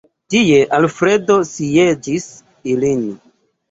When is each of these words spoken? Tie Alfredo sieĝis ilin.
Tie 0.33 0.61
Alfredo 0.77 1.37
sieĝis 1.53 2.29
ilin. 2.77 3.09